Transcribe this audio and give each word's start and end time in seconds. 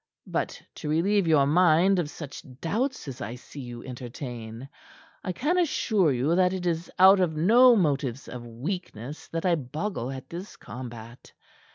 "But 0.25 0.59
to 0.77 0.89
relieve 0.89 1.27
your 1.27 1.45
mind 1.45 1.99
of 1.99 2.09
such 2.09 2.43
doubts 2.59 3.07
as 3.07 3.21
I 3.21 3.35
see 3.35 3.59
you 3.59 3.83
entertain, 3.83 4.67
I 5.23 5.31
can 5.31 5.59
assure 5.59 6.11
you 6.11 6.33
that 6.35 6.53
it 6.53 6.65
is 6.65 6.89
out 6.97 7.19
of 7.19 7.35
no 7.37 7.75
motives 7.75 8.27
of 8.27 8.43
weakness 8.43 9.27
that 9.27 9.45
I 9.45 9.53
boggle 9.53 10.09
at 10.09 10.27
this 10.27 10.55
combat. 10.57 11.31